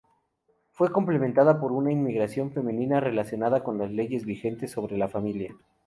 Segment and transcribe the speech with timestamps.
[0.71, 5.55] Fue complementada por una inmigración femenina relacionada con las leyes vigentes sobre la familia.